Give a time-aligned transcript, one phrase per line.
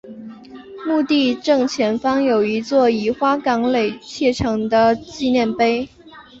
[0.83, 5.87] 墓地的正前方有一座以花岗岩砌成的纪念碑。